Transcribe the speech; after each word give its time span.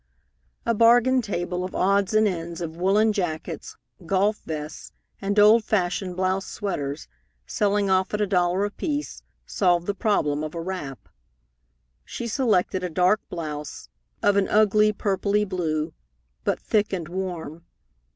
A 0.65 0.73
bargain 0.73 1.21
table 1.21 1.63
of 1.63 1.75
odds 1.75 2.15
and 2.15 2.27
ends 2.27 2.59
of 2.59 2.75
woollen 2.75 3.13
jackets, 3.13 3.75
golf 4.03 4.37
vests, 4.47 4.93
and 5.21 5.37
old 5.37 5.63
fashioned 5.63 6.15
blouse 6.17 6.47
sweaters, 6.47 7.07
selling 7.45 7.87
off 7.87 8.11
at 8.15 8.19
a 8.19 8.25
dollar 8.25 8.65
apiece, 8.65 9.21
solved 9.45 9.85
the 9.85 9.93
problem 9.93 10.43
of 10.43 10.55
a 10.55 10.59
wrap. 10.59 11.07
She 12.03 12.25
selected 12.25 12.83
a 12.83 12.89
dark 12.89 13.21
blouse, 13.29 13.89
of 14.23 14.37
an 14.37 14.47
ugly, 14.49 14.91
purply 14.91 15.45
blue, 15.45 15.93
but 16.43 16.59
thick 16.59 16.91
and 16.93 17.07
warm. 17.07 17.63